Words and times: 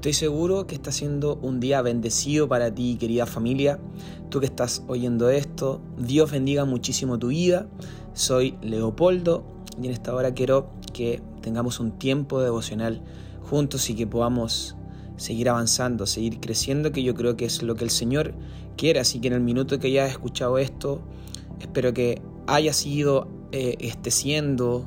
Estoy 0.00 0.14
seguro 0.14 0.66
que 0.66 0.74
está 0.74 0.92
siendo 0.92 1.36
un 1.42 1.60
día 1.60 1.82
bendecido 1.82 2.48
para 2.48 2.74
ti, 2.74 2.96
querida 2.98 3.26
familia. 3.26 3.78
Tú 4.30 4.40
que 4.40 4.46
estás 4.46 4.82
oyendo 4.88 5.28
esto, 5.28 5.82
Dios 5.98 6.30
bendiga 6.30 6.64
muchísimo 6.64 7.18
tu 7.18 7.26
vida. 7.26 7.66
Soy 8.14 8.56
Leopoldo 8.62 9.44
y 9.78 9.88
en 9.88 9.92
esta 9.92 10.14
hora 10.14 10.32
quiero 10.32 10.70
que 10.94 11.20
tengamos 11.42 11.80
un 11.80 11.98
tiempo 11.98 12.40
devocional 12.40 13.02
juntos 13.42 13.90
y 13.90 13.94
que 13.94 14.06
podamos 14.06 14.74
seguir 15.18 15.50
avanzando, 15.50 16.06
seguir 16.06 16.40
creciendo, 16.40 16.92
que 16.92 17.02
yo 17.02 17.14
creo 17.14 17.36
que 17.36 17.44
es 17.44 17.62
lo 17.62 17.74
que 17.74 17.84
el 17.84 17.90
Señor 17.90 18.32
quiere. 18.78 19.00
Así 19.00 19.20
que 19.20 19.28
en 19.28 19.34
el 19.34 19.42
minuto 19.42 19.78
que 19.78 19.88
hayas 19.88 20.12
escuchado 20.12 20.56
esto, 20.56 21.02
espero 21.60 21.92
que 21.92 22.22
haya 22.46 22.72
sido 22.72 23.28
eh, 23.52 23.76
este 23.80 24.10
siendo, 24.10 24.82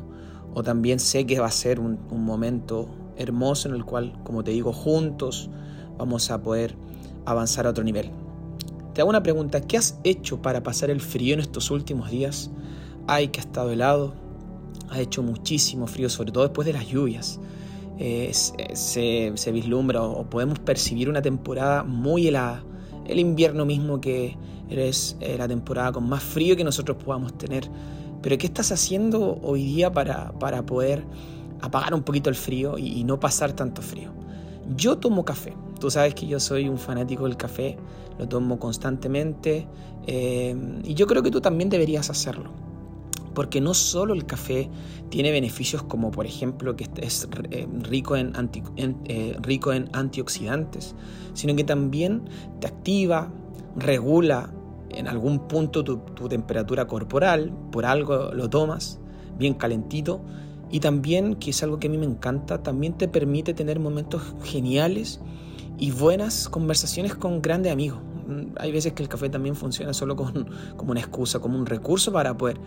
o 0.56 0.64
también 0.64 0.98
sé 0.98 1.28
que 1.28 1.40
va 1.40 1.46
a 1.46 1.52
ser 1.52 1.80
un, 1.80 2.00
un 2.10 2.26
momento 2.26 2.90
hermoso 3.18 3.70
en 3.70 3.76
el 3.76 3.86
cual, 3.86 4.14
como 4.24 4.44
te 4.44 4.52
digo, 4.52 4.74
juntos 4.74 5.50
vamos 5.98 6.32
a 6.32 6.42
poder 6.42 6.76
avanzar 7.26 7.68
a 7.68 7.70
otro 7.70 7.84
nivel. 7.84 8.10
Te 8.94 9.02
hago 9.02 9.10
una 9.10 9.24
pregunta, 9.24 9.62
¿qué 9.62 9.78
has 9.78 10.00
hecho 10.04 10.42
para 10.42 10.62
pasar 10.62 10.90
el 10.90 11.02
frío 11.02 11.34
en 11.34 11.40
estos 11.40 11.72
últimos 11.72 12.12
días? 12.12 12.52
Ay, 13.08 13.30
que 13.30 13.40
ha 13.40 13.44
estado 13.44 13.72
helado, 13.72 14.14
ha 14.90 15.00
hecho 15.00 15.24
muchísimo 15.24 15.88
frío, 15.88 16.10
sobre 16.10 16.32
todo 16.32 16.44
después 16.44 16.66
de 16.66 16.74
las 16.74 16.88
lluvias. 16.88 17.40
Eh, 17.98 18.32
se, 18.34 19.52
vislumbra 19.52 20.04
o 20.04 20.30
podemos 20.30 20.60
percibir 20.60 21.10
una 21.10 21.22
temporada 21.22 21.84
muy 21.84 22.28
helada. 22.28 22.64
El 23.08 23.20
invierno 23.20 23.66
mismo 23.66 24.00
que 24.00 24.38
es 24.70 25.18
eh, 25.20 25.36
la 25.38 25.48
temporada 25.48 25.92
con 25.92 26.08
más 26.08 26.24
frío 26.24 26.56
que 26.56 26.64
nosotros 26.64 26.98
podamos 27.04 27.38
tener. 27.38 27.70
Pero 28.22 28.38
¿qué 28.38 28.48
estás 28.48 28.72
haciendo 28.72 29.40
hoy 29.42 29.64
día 29.66 29.92
para, 29.92 30.32
para 30.40 30.66
poder 30.66 31.04
apagar 31.64 31.94
un 31.94 32.04
poquito 32.04 32.30
el 32.30 32.36
frío 32.36 32.78
y, 32.78 33.04
no 33.06 33.20
pasar 33.22 33.54
tanto 33.54 33.82
frío. 33.82 34.12
Yo 34.76 34.98
tomo 34.98 35.24
café. 35.24 35.56
Tú 35.80 35.90
sabes 35.90 36.14
que 36.14 36.28
yo 36.28 36.40
soy 36.40 36.68
un 36.68 36.78
fanático 36.78 37.24
del 37.24 37.38
café, 37.38 37.78
lo 38.20 38.28
tomo 38.28 38.60
constantemente 38.60 39.66
eh, 40.06 40.56
y 40.84 40.94
yo 40.94 41.08
creo 41.08 41.24
que 41.24 41.32
tú 41.32 41.40
también 41.40 41.70
deberías 41.70 42.10
hacerlo. 42.10 42.52
Porque 43.34 43.62
no 43.62 43.74
solo 43.74 44.14
el 44.14 44.26
café 44.26 44.70
tiene 45.10 45.32
beneficios 45.32 45.84
como 45.84 46.12
por 46.12 46.26
ejemplo 46.26 46.76
que 46.76 46.90
es 46.98 47.30
eh, 47.50 47.66
eh, 47.66 47.68
rico 49.42 49.74
en 49.74 49.90
antioxidantes, 49.94 50.96
sino 51.34 51.56
que 51.56 51.64
también 51.64 52.24
te 52.60 52.68
activa, 52.68 53.32
regula 53.78 54.54
en 54.90 55.08
algún 55.08 55.48
punto 55.48 55.84
tu, 55.84 55.98
tu 55.98 56.28
temperatura 56.28 56.88
corporal, 56.88 57.54
por 57.72 57.86
algo 57.86 58.34
lo 58.34 58.50
tomas 58.50 59.00
bien 59.38 59.54
calentito 59.54 60.22
y 60.74 60.80
también, 60.80 61.36
que 61.36 61.52
es 61.52 61.62
algo 61.62 61.80
que 61.80 61.86
a 61.86 61.90
mí 61.92 62.00
me 62.00 62.08
encanta, 62.08 62.64
también 62.64 62.94
te 62.98 63.08
permite 63.08 63.54
tener 63.54 63.80
momentos 63.80 64.24
geniales 64.44 65.20
y 65.78 65.92
buenas 65.92 66.50
conversaciones 66.50 67.14
con 67.14 67.44
grandes 67.44 67.72
amigos. 67.72 68.00
Mm, 68.28 68.56
hay 68.58 68.72
veces 68.72 68.94
que 68.94 69.04
el 69.04 69.08
café 69.08 69.30
también 69.30 69.56
funciona 69.56 69.94
solo 69.94 70.16
con, 70.16 70.50
como 70.76 70.90
una 70.90 71.00
excusa, 71.00 71.38
como 71.38 71.60
un 71.60 71.68
recurso 71.68 72.12
para 72.12 72.36
poder 72.36 72.58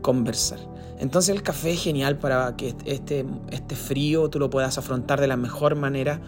conversar. 0.00 0.58
Entonces 1.00 1.36
el 1.36 1.42
café 1.42 1.72
es 1.72 1.82
genial 1.82 2.16
para 2.16 2.56
que 2.56 2.74
este, 2.86 3.26
este 3.50 3.76
frío 3.76 4.30
tú 4.30 4.38
lo 4.38 4.48
puedas 4.48 4.78
afrontar 4.78 5.20
de 5.20 5.26
la 5.26 5.36
mejor 5.36 5.74
manera 5.74 6.18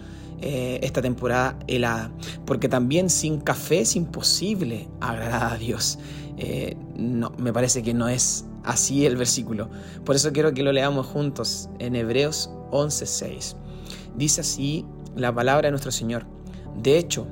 eh, 0.42 0.80
esta 0.82 1.00
temporada 1.00 1.58
helada. 1.66 2.10
Porque 2.44 2.68
también 2.68 3.08
sin 3.08 3.40
café 3.40 3.80
es 3.80 3.96
imposible 3.96 4.86
agradar 5.00 5.54
a 5.54 5.56
Dios. 5.56 5.98
Eh, 6.36 6.76
no, 6.94 7.30
me 7.38 7.54
parece 7.54 7.82
que 7.82 7.94
no 7.94 8.06
es 8.10 8.44
así 8.64 9.06
el 9.06 9.16
versículo. 9.16 9.68
Por 10.04 10.16
eso 10.16 10.32
quiero 10.32 10.52
que 10.54 10.62
lo 10.62 10.72
leamos 10.72 11.06
juntos 11.06 11.68
en 11.78 11.96
Hebreos 11.96 12.50
11:6. 12.70 13.56
Dice 14.16 14.40
así 14.40 14.86
la 15.16 15.34
palabra 15.34 15.68
de 15.68 15.72
nuestro 15.72 15.92
Señor. 15.92 16.26
De 16.76 16.98
hecho, 16.98 17.26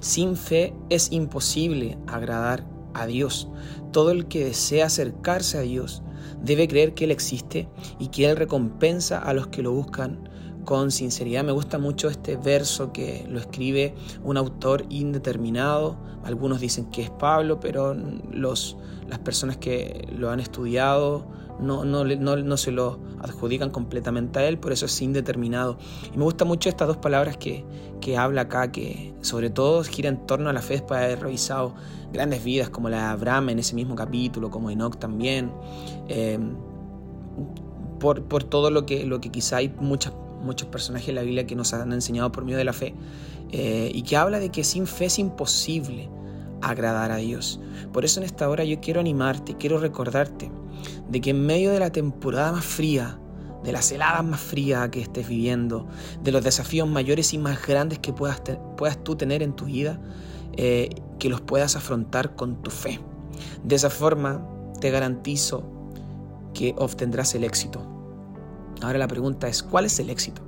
sin 0.00 0.36
fe 0.36 0.74
es 0.88 1.12
imposible 1.12 1.98
agradar 2.06 2.66
a 2.94 3.06
Dios. 3.06 3.48
Todo 3.92 4.10
el 4.10 4.26
que 4.26 4.44
desea 4.44 4.86
acercarse 4.86 5.58
a 5.58 5.62
Dios 5.62 6.02
debe 6.42 6.68
creer 6.68 6.94
que 6.94 7.04
Él 7.04 7.10
existe 7.10 7.68
y 7.98 8.08
que 8.08 8.28
Él 8.28 8.36
recompensa 8.36 9.18
a 9.18 9.32
los 9.34 9.48
que 9.48 9.62
lo 9.62 9.72
buscan 9.72 10.28
con 10.64 10.90
sinceridad. 10.90 11.44
Me 11.44 11.52
gusta 11.52 11.78
mucho 11.78 12.08
este 12.08 12.36
verso 12.36 12.92
que 12.92 13.26
lo 13.28 13.38
escribe 13.38 13.94
un 14.22 14.36
autor 14.36 14.84
indeterminado. 14.88 15.98
Algunos 16.24 16.60
dicen 16.60 16.90
que 16.90 17.02
es 17.02 17.10
Pablo, 17.10 17.60
pero 17.60 17.94
los, 17.94 18.76
las 19.08 19.18
personas 19.18 19.56
que 19.56 20.06
lo 20.16 20.30
han 20.30 20.40
estudiado 20.40 21.26
no, 21.60 21.84
no, 21.84 22.04
no, 22.04 22.56
se 22.56 22.72
lo 22.72 23.00
adjudican 23.20 23.70
completamente 23.70 24.38
a 24.38 24.48
él, 24.48 24.58
por 24.58 24.72
eso 24.72 24.86
es 24.86 25.02
indeterminado. 25.02 25.78
Y 26.12 26.16
me 26.16 26.24
gusta 26.24 26.44
mucho 26.44 26.68
estas 26.68 26.88
dos 26.88 26.96
palabras 26.96 27.36
que, 27.36 27.64
que 28.00 28.16
habla 28.16 28.42
acá, 28.42 28.72
que 28.72 29.14
sobre 29.20 29.50
todo 29.50 29.82
gira 29.84 30.08
en 30.08 30.26
torno 30.26 30.50
a 30.50 30.52
la 30.52 30.62
fe 30.62 30.74
después 30.74 31.00
de 31.00 31.06
haber 31.06 31.20
revisado 31.20 31.74
grandes 32.12 32.42
vidas 32.42 32.70
como 32.70 32.88
la 32.88 32.98
de 32.98 33.04
Abraham 33.04 33.50
en 33.50 33.58
ese 33.58 33.74
mismo 33.74 33.94
capítulo, 33.94 34.50
como 34.50 34.70
Enoch 34.70 34.98
también. 34.98 35.52
Eh, 36.08 36.38
por, 37.98 38.24
por, 38.24 38.44
todo 38.44 38.70
lo 38.70 38.86
que, 38.86 39.04
lo 39.04 39.20
que 39.20 39.30
quizá 39.30 39.58
hay 39.58 39.68
muchas 39.78 40.14
muchos 40.42 40.68
personajes 40.68 41.08
de 41.08 41.12
la 41.12 41.22
Biblia 41.22 41.46
que 41.46 41.54
nos 41.54 41.74
han 41.74 41.92
enseñado 41.92 42.32
por 42.32 42.44
medio 42.44 42.56
de 42.56 42.64
la 42.64 42.72
fe, 42.72 42.94
eh, 43.52 43.90
y 43.92 44.02
que 44.02 44.16
habla 44.16 44.38
de 44.38 44.50
que 44.50 44.64
sin 44.64 44.86
fe 44.86 45.06
es 45.06 45.18
imposible 45.18 46.08
agradar 46.62 47.12
a 47.12 47.16
Dios. 47.16 47.60
Por 47.92 48.04
eso 48.04 48.20
en 48.20 48.26
esta 48.26 48.48
hora 48.48 48.64
yo 48.64 48.80
quiero 48.80 49.00
animarte, 49.00 49.56
quiero 49.56 49.78
recordarte 49.78 50.50
de 51.08 51.20
que 51.20 51.30
en 51.30 51.46
medio 51.46 51.72
de 51.72 51.80
la 51.80 51.90
temporada 51.90 52.52
más 52.52 52.64
fría, 52.64 53.18
de 53.64 53.72
las 53.72 53.92
heladas 53.92 54.24
más 54.24 54.40
frías 54.40 54.88
que 54.90 55.02
estés 55.02 55.28
viviendo, 55.28 55.86
de 56.22 56.32
los 56.32 56.42
desafíos 56.42 56.88
mayores 56.88 57.32
y 57.34 57.38
más 57.38 57.66
grandes 57.66 57.98
que 57.98 58.12
puedas, 58.12 58.42
puedas 58.76 59.02
tú 59.02 59.16
tener 59.16 59.42
en 59.42 59.54
tu 59.54 59.66
vida, 59.66 60.00
eh, 60.54 60.90
que 61.18 61.28
los 61.28 61.40
puedas 61.40 61.76
afrontar 61.76 62.34
con 62.34 62.62
tu 62.62 62.70
fe. 62.70 63.00
De 63.62 63.76
esa 63.76 63.90
forma 63.90 64.46
te 64.80 64.90
garantizo 64.90 65.62
que 66.54 66.74
obtendrás 66.78 67.34
el 67.34 67.44
éxito. 67.44 67.86
Ahora 68.82 68.98
la 68.98 69.08
pregunta 69.08 69.48
es, 69.48 69.62
¿cuál 69.62 69.84
es 69.84 69.98
el 70.00 70.10
éxito? 70.10 70.42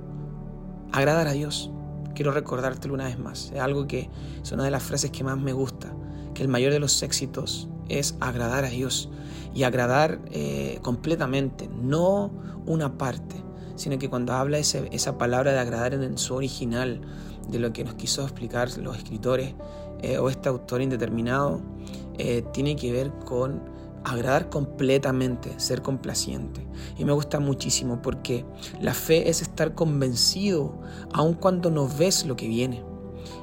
Agradar 0.91 1.27
a 1.27 1.33
Dios. 1.33 1.71
Quiero 2.15 2.31
recordártelo 2.31 2.93
una 2.93 3.05
vez 3.05 3.17
más. 3.17 3.51
Es 3.53 3.59
algo 3.59 3.87
que 3.87 4.09
es 4.41 4.51
una 4.51 4.63
de 4.63 4.71
las 4.71 4.83
frases 4.83 5.11
que 5.11 5.23
más 5.23 5.37
me 5.37 5.53
gusta, 5.53 5.93
que 6.33 6.41
el 6.41 6.47
mayor 6.47 6.71
de 6.71 6.79
los 6.79 7.01
éxitos 7.03 7.69
es 7.89 8.15
agradar 8.19 8.65
a 8.65 8.69
Dios 8.69 9.09
y 9.53 9.63
agradar 9.63 10.19
eh, 10.31 10.79
completamente, 10.81 11.69
no 11.69 12.31
una 12.65 12.97
parte, 12.97 13.35
sino 13.75 13.97
que 13.97 14.09
cuando 14.09 14.33
habla 14.33 14.57
esa 14.57 15.17
palabra 15.17 15.51
de 15.53 15.59
agradar 15.59 15.93
en 15.93 16.17
su 16.17 16.35
original, 16.35 17.01
de 17.49 17.59
lo 17.59 17.73
que 17.73 17.83
nos 17.83 17.95
quiso 17.95 18.23
explicar 18.23 18.69
los 18.77 18.97
escritores 18.97 19.53
eh, 20.01 20.17
o 20.17 20.29
este 20.29 20.49
autor 20.49 20.81
indeterminado, 20.81 21.61
eh, 22.17 22.43
tiene 22.53 22.75
que 22.75 22.91
ver 22.91 23.11
con 23.25 23.61
agradar 24.03 24.49
completamente, 24.49 25.59
ser 25.59 25.81
complaciente. 25.81 26.65
Y 26.97 27.05
me 27.05 27.13
gusta 27.13 27.39
muchísimo 27.39 28.01
porque 28.01 28.45
la 28.81 28.93
fe 28.93 29.29
es 29.29 29.41
estar 29.41 29.75
convencido 29.75 30.81
aun 31.13 31.33
cuando 31.33 31.69
no 31.71 31.87
ves 31.87 32.25
lo 32.25 32.35
que 32.35 32.47
viene. 32.47 32.83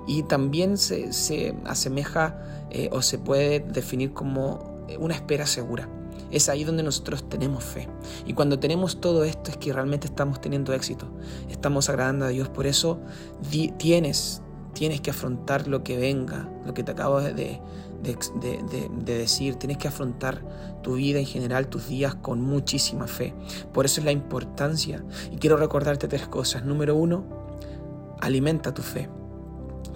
Y 0.06 0.22
también 0.24 0.78
se, 0.78 1.54
asemeja 1.64 2.42
eh, 2.70 2.88
o 2.92 3.02
se 3.02 3.18
puede 3.18 3.60
definir 3.60 4.12
como 4.12 4.70
una 4.98 5.14
espera 5.14 5.46
segura. 5.46 5.88
Es 6.30 6.48
ahí 6.48 6.64
donde 6.64 6.82
nosotros 6.82 7.28
tenemos 7.28 7.64
fe. 7.64 7.88
Y 8.26 8.34
cuando 8.34 8.58
tenemos 8.58 9.00
todo 9.00 9.24
esto 9.24 9.50
es 9.50 9.56
que 9.56 9.72
realmente 9.72 10.06
estamos 10.06 10.40
teniendo 10.40 10.72
éxito. 10.72 11.08
Estamos 11.48 11.88
agradando 11.88 12.26
a 12.26 12.28
Dios. 12.28 12.48
Por 12.48 12.66
eso 12.66 13.00
tienes, 13.78 14.42
tienes 14.72 15.00
que 15.00 15.10
afrontar 15.10 15.66
lo 15.66 15.82
que 15.82 15.96
venga, 15.96 16.48
lo 16.64 16.72
que 16.72 16.84
te 16.84 16.92
acabo 16.92 17.20
de, 17.20 17.60
de, 18.02 19.02
decir, 19.04 19.56
tienes 19.56 19.78
que 19.78 19.88
afrontar 19.88 20.42
tu 20.82 20.94
vida 20.94 21.18
en 21.18 21.26
general, 21.26 21.66
tus 21.66 21.88
días 21.88 22.14
con 22.14 22.40
muchísima 22.40 23.08
fe. 23.08 23.34
Por 23.72 23.86
eso 23.86 24.00
es 24.00 24.04
la 24.04 24.12
importancia. 24.12 25.04
Y 25.32 25.36
quiero 25.36 25.56
recordarte 25.56 26.06
tres 26.06 26.28
cosas. 26.28 26.64
Número 26.64 26.94
uno, 26.94 27.24
alimenta 28.20 28.72
tu 28.72 28.82
fe 28.82 29.08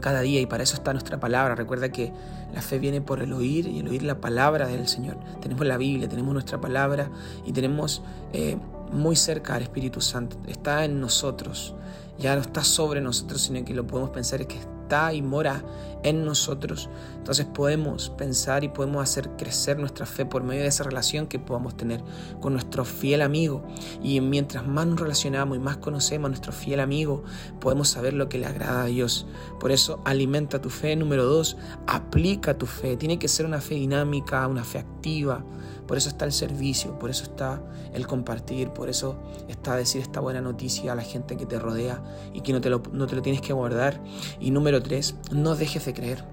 cada 0.05 0.21
día 0.21 0.39
y 0.39 0.45
para 0.45 0.63
eso 0.63 0.75
está 0.75 0.93
nuestra 0.93 1.19
palabra. 1.19 1.55
Recuerda 1.55 1.89
que 1.89 2.13
la 2.53 2.61
fe 2.61 2.79
viene 2.79 3.01
por 3.01 3.23
el 3.23 3.33
oír 3.33 3.67
y 3.67 3.79
el 3.79 3.89
oír 3.89 4.03
la 4.03 4.21
palabra 4.21 4.67
del 4.67 4.87
Señor. 4.87 5.17
Tenemos 5.41 5.65
la 5.65 5.79
Biblia, 5.79 6.11
tenemos 6.11 6.35
nuestra 6.35 6.61
palabra 6.61 7.09
y 7.47 7.53
tenemos 7.53 8.03
eh, 8.35 8.59
muy 8.93 9.17
cerca 9.17 9.55
al 9.55 9.63
Espíritu 9.63 10.03
Santo. 10.03 10.37
Está 10.47 10.85
en 10.85 11.01
nosotros. 11.01 11.75
Ya 12.19 12.35
no 12.35 12.43
está 12.43 12.63
sobre 12.65 13.01
nosotros, 13.01 13.41
sino 13.41 13.65
que 13.65 13.73
lo 13.73 13.87
podemos 13.87 14.11
pensar 14.11 14.43
es 14.43 14.49
que 14.49 14.59
está 14.85 15.13
y 15.13 15.23
mora 15.23 15.63
en 16.03 16.25
nosotros. 16.25 16.89
Entonces 17.17 17.47
podemos 17.47 18.11
pensar 18.11 18.63
y 18.63 18.69
podemos 18.69 19.03
hacer 19.03 19.31
crecer 19.37 19.79
nuestra 19.79 20.07
fe 20.07 20.27
por 20.27 20.43
medio 20.43 20.63
de 20.63 20.69
esa 20.69 20.85
relación 20.85 21.27
que 21.27 21.39
podamos 21.39 21.77
tener 21.77 22.03
con 22.41 22.53
nuestro 22.53 22.85
fiel 22.85 23.23
amigo. 23.23 23.65
Y 24.03 24.21
mientras 24.21 24.67
más 24.67 24.87
nos 24.87 25.01
relacionamos 25.01 25.57
y 25.57 25.61
más 25.61 25.79
conocemos 25.79 26.27
a 26.27 26.29
nuestro 26.29 26.53
fiel 26.53 26.81
amigo, 26.81 27.25
podemos 27.61 27.89
saber 27.89 28.13
lo 28.13 28.29
que 28.29 28.39
le 28.39 28.47
agrada 28.47 28.83
a 28.83 28.87
Dios. 28.87 29.27
Por 29.59 29.73
eso 29.73 30.01
alimenta 30.05 30.61
tu 30.61 30.69
fe. 30.69 30.95
Número 30.95 31.25
dos, 31.25 31.57
aplica 31.87 32.57
tu 32.59 32.67
fe. 32.67 32.97
Tiene 32.97 33.19
que 33.19 33.29
ser 33.29 33.47
una 33.47 33.61
fe 33.61 33.77
dinámica, 33.77 34.47
una 34.47 34.65
fe 34.65 34.79
activa. 34.81 35.45
Por 35.87 35.97
eso 35.97 36.09
está 36.09 36.25
el 36.25 36.33
servicio, 36.33 36.99
por 36.99 37.11
eso 37.11 37.25
está 37.25 37.63
el 37.93 38.07
compartir, 38.07 38.71
por 38.71 38.89
eso 38.89 39.17
está 39.49 39.77
decir 39.77 40.01
esta 40.01 40.21
buena 40.21 40.41
noticia 40.41 40.93
a 40.93 40.95
la 40.95 41.03
gente 41.03 41.37
que 41.37 41.47
te 41.47 41.59
rodea 41.59 42.03
y 42.33 42.41
que 42.41 42.53
no 42.53 42.61
te 42.61 42.71
lo, 42.71 42.83
no 42.93 43.07
te 43.07 43.17
lo 43.17 43.23
tienes 43.23 43.41
que 43.43 43.53
guardar. 43.53 44.01
Y 44.41 44.51
número 44.51 44.83
tres, 44.83 45.15
no 45.31 45.57
dejes 45.57 45.85
de 45.85 45.95
creer. 45.95 46.25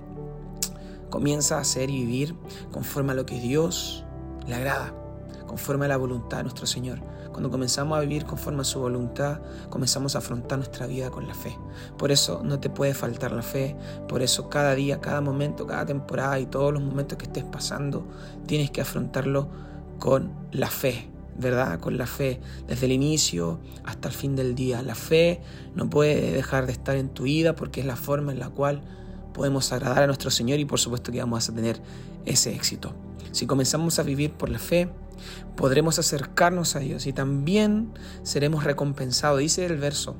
Comienza 1.09 1.57
a 1.57 1.62
hacer 1.62 1.89
y 1.89 2.06
vivir 2.06 2.36
conforme 2.71 3.12
a 3.12 3.15
lo 3.15 3.25
que 3.25 3.39
Dios 3.39 4.06
le 4.48 4.56
agrada, 4.56 4.94
conforme 5.51 5.83
a 5.83 5.89
la 5.89 5.98
voluntad 5.98 6.38
de 6.38 6.44
nuestro 6.44 6.65
Señor. 6.65 7.01
Cuando 7.30 7.51
comenzamos 7.51 7.98
a 7.98 8.01
vivir 8.01 8.24
conforme 8.24 8.62
a 8.62 8.63
su 8.63 8.80
voluntad, 8.80 9.42
comenzamos 9.69 10.15
a 10.15 10.19
afrontar 10.19 10.59
nuestra 10.59 10.88
vida 10.88 11.09
con 11.09 11.27
la 11.27 11.33
fe. 11.33 11.57
Por 11.98 12.09
eso 12.09 12.42
no 12.42 12.62
te 12.62 12.69
puede 12.69 12.94
faltar 12.94 13.33
la 13.33 13.42
fe, 13.42 13.75
por 14.07 14.21
eso 14.21 14.50
cada 14.50 14.74
día, 14.75 15.01
cada 15.01 15.19
momento, 15.19 15.68
cada 15.68 15.86
temporada 15.86 16.39
y 16.39 16.45
todos 16.45 16.71
los 16.71 16.81
momentos 16.81 17.18
que 17.18 17.25
estés 17.25 17.44
pasando, 17.44 18.07
tienes 18.45 18.71
que 18.71 18.80
afrontarlo 18.80 19.50
con 20.00 20.31
la 20.53 20.69
fe, 20.69 21.09
¿verdad? 21.38 21.81
Con 21.81 21.98
la 21.98 22.07
fe, 22.07 22.39
desde 22.69 22.86
el 22.86 22.94
inicio 22.94 23.59
hasta 23.83 24.07
el 24.07 24.13
fin 24.13 24.38
del 24.38 24.56
día. 24.56 24.81
La 24.81 24.95
fe 24.95 25.42
no 25.75 25.89
puede 25.89 26.31
dejar 26.31 26.65
de 26.65 26.71
estar 26.71 26.95
en 26.95 27.09
tu 27.09 27.24
vida 27.24 27.57
porque 27.57 27.81
es 27.81 27.86
la 27.86 27.98
forma 27.98 28.31
en 28.31 28.39
la 28.39 28.48
cual 28.48 28.83
podemos 29.33 29.74
agradar 29.74 30.03
a 30.03 30.07
nuestro 30.07 30.31
Señor 30.31 30.59
y 30.59 30.65
por 30.65 30.80
supuesto 30.80 31.12
que 31.12 31.19
vamos 31.19 31.50
a 31.50 31.53
tener 31.53 31.81
ese 32.25 32.56
éxito. 32.56 32.94
Si 33.33 33.45
comenzamos 33.45 34.00
a 34.00 34.03
vivir 34.03 34.31
por 34.31 34.50
la 34.50 34.59
fe, 34.59 34.89
podremos 35.56 36.00
acercarnos 36.00 36.75
a 36.75 36.79
Dios 36.79 37.06
y 37.07 37.13
también 37.13 37.94
seremos 38.23 38.63
recompensados. 38.63 39.39
Dice 39.39 39.65
el 39.65 39.77
verso, 39.77 40.15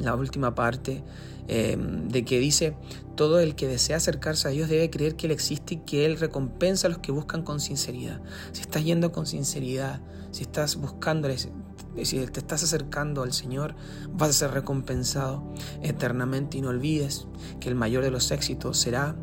la 0.00 0.14
última 0.14 0.54
parte, 0.54 1.02
eh, 1.48 1.76
de 1.78 2.24
que 2.24 2.38
dice, 2.38 2.76
todo 3.16 3.40
el 3.40 3.54
que 3.54 3.66
desea 3.66 3.96
acercarse 3.96 4.48
a 4.48 4.50
Dios 4.52 4.68
debe 4.68 4.90
creer 4.90 5.16
que 5.16 5.26
Él 5.26 5.32
existe 5.32 5.74
y 5.74 5.76
que 5.78 6.06
Él 6.06 6.18
recompensa 6.18 6.86
a 6.86 6.90
los 6.90 6.98
que 6.98 7.12
buscan 7.12 7.42
con 7.42 7.60
sinceridad. 7.60 8.20
Si 8.52 8.60
estás 8.60 8.84
yendo 8.84 9.12
con 9.12 9.26
sinceridad, 9.26 10.00
si 10.30 10.42
estás 10.42 10.76
buscando, 10.76 11.28
si 11.30 12.26
te 12.26 12.40
estás 12.40 12.62
acercando 12.62 13.22
al 13.22 13.32
Señor, 13.32 13.74
vas 14.12 14.30
a 14.30 14.32
ser 14.32 14.50
recompensado 14.52 15.52
eternamente 15.82 16.58
y 16.58 16.62
no 16.62 16.68
olvides 16.68 17.26
que 17.60 17.68
el 17.68 17.74
mayor 17.74 18.02
de 18.04 18.10
los 18.10 18.30
éxitos 18.30 18.78
será 18.78 19.16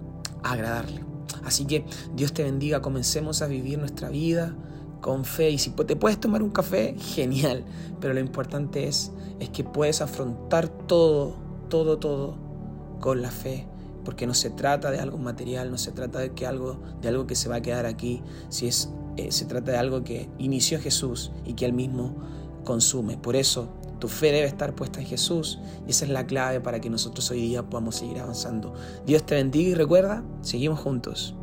agradarle. 0.44 1.04
Así 1.44 1.66
que 1.66 1.86
Dios 2.14 2.34
te 2.34 2.44
bendiga, 2.44 2.82
comencemos 2.82 3.42
a 3.42 3.48
vivir 3.48 3.80
nuestra 3.80 4.10
vida 4.10 4.56
con 5.02 5.26
fe 5.26 5.50
y 5.52 5.58
si 5.58 5.72
te 5.72 5.96
puedes 5.96 6.20
tomar 6.20 6.44
un 6.44 6.50
café, 6.50 6.96
genial, 6.98 7.64
pero 8.00 8.14
lo 8.14 8.20
importante 8.20 8.88
es, 8.88 9.12
es 9.40 9.50
que 9.50 9.64
puedes 9.64 10.02
afrontar 10.02 10.68
todo, 10.68 11.36
todo, 11.70 11.98
todo 11.98 12.36
con 13.00 13.22
la 13.22 13.32
fe, 13.32 13.66
porque 14.04 14.28
no 14.28 14.34
se 14.34 14.50
trata 14.50 14.92
de 14.92 15.00
algo 15.00 15.18
material, 15.18 15.72
no 15.72 15.78
se 15.78 15.92
trata 15.92 16.20
de 16.20 16.32
que 16.34 16.46
algo 16.46 16.80
de 17.02 17.08
algo 17.08 17.28
que 17.28 17.36
se 17.36 17.50
va 17.50 17.56
a 17.56 17.62
quedar 17.62 17.86
aquí, 17.86 18.22
si 18.50 18.68
es 18.68 18.90
eh, 19.18 19.32
se 19.32 19.46
trata 19.46 19.72
de 19.72 19.78
algo 19.78 20.04
que 20.04 20.30
inició 20.38 20.80
Jesús 20.80 21.32
y 21.46 21.54
que 21.54 21.66
él 21.66 21.74
mismo 21.74 22.16
consume. 22.64 23.18
Por 23.18 23.36
eso 23.36 23.68
tu 24.00 24.08
fe 24.08 24.32
debe 24.32 24.48
estar 24.48 24.76
puesta 24.76 25.02
en 25.02 25.08
Jesús 25.08 25.60
y 25.86 25.92
esa 25.92 26.06
es 26.06 26.12
la 26.12 26.26
clave 26.26 26.62
para 26.62 26.80
que 26.80 26.90
nosotros 26.90 27.30
hoy 27.32 27.42
día 27.42 27.64
podamos 27.64 27.98
seguir 27.98 28.20
avanzando. 28.20 28.74
Dios 29.06 29.26
te 29.26 29.36
bendiga 29.36 29.72
y 29.72 29.74
recuerda, 29.74 30.24
seguimos 30.42 30.80
juntos. 30.80 31.36